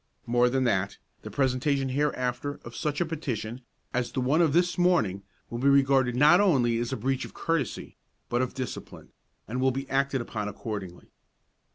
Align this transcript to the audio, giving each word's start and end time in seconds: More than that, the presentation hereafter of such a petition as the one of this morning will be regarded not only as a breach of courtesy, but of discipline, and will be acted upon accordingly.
More 0.25 0.49
than 0.49 0.63
that, 0.63 0.97
the 1.21 1.29
presentation 1.29 1.89
hereafter 1.89 2.59
of 2.65 2.75
such 2.75 2.99
a 3.01 3.05
petition 3.05 3.61
as 3.93 4.11
the 4.11 4.19
one 4.19 4.41
of 4.41 4.51
this 4.51 4.75
morning 4.75 5.21
will 5.51 5.59
be 5.59 5.69
regarded 5.69 6.15
not 6.15 6.41
only 6.41 6.79
as 6.79 6.91
a 6.91 6.97
breach 6.97 7.23
of 7.23 7.35
courtesy, 7.35 7.97
but 8.27 8.41
of 8.41 8.55
discipline, 8.55 9.09
and 9.47 9.61
will 9.61 9.69
be 9.69 9.87
acted 9.91 10.19
upon 10.19 10.47
accordingly. 10.47 11.11